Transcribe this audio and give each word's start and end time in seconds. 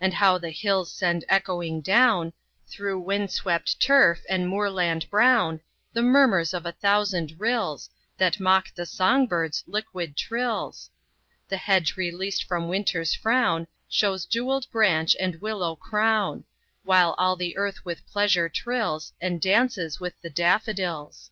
And 0.00 0.14
how 0.14 0.36
the 0.36 0.50
hills 0.50 0.90
send 0.92 1.24
echoing 1.28 1.80
down, 1.80 2.32
Through 2.66 2.98
wind 3.02 3.30
swept 3.30 3.78
turf 3.78 4.22
and 4.28 4.48
moorland 4.48 5.08
brown, 5.10 5.60
The 5.92 6.02
murmurs 6.02 6.52
of 6.52 6.66
a 6.66 6.72
thousand 6.72 7.38
rills 7.38 7.88
That 8.18 8.40
mock 8.40 8.74
the 8.74 8.84
song 8.84 9.28
birds' 9.28 9.62
liquid 9.68 10.16
trills! 10.16 10.90
The 11.48 11.56
hedge 11.56 11.96
released 11.96 12.42
from 12.48 12.66
Winter's 12.66 13.14
frown 13.14 13.68
Shews 13.88 14.26
jewelled 14.26 14.68
branch 14.72 15.14
and 15.20 15.40
willow 15.40 15.76
crown; 15.76 16.46
While 16.82 17.14
all 17.16 17.36
the 17.36 17.56
earth 17.56 17.84
with 17.84 18.04
pleasure 18.08 18.48
trills, 18.48 19.12
And 19.20 19.40
'dances 19.40 20.00
with 20.00 20.20
the 20.20 20.30
daffodils. 20.30 21.30